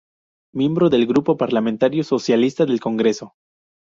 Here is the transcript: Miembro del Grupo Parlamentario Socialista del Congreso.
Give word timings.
Miembro 0.51 0.89
del 0.89 1.05
Grupo 1.05 1.37
Parlamentario 1.37 2.03
Socialista 2.03 2.65
del 2.65 2.79
Congreso. 2.79 3.35